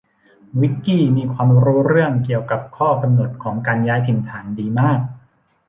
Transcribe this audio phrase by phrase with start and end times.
[0.59, 4.99] วิคกี้มีความรู้เรื่องเกี่ยวกับข้อกำหนดของการย้ายถิ่นฐานดีมาก